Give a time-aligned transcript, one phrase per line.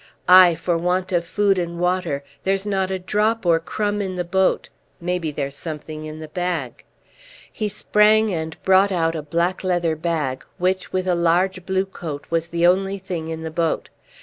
[0.27, 2.23] "Aye, for want of food and water.
[2.43, 4.67] There's not a drop or crumb in the boat.
[4.99, 6.83] Maybe there's something in the bag."
[7.53, 12.25] He sprang and brought out a black leather bag, which with a large blue coat
[12.31, 13.89] was the only thing in the boat.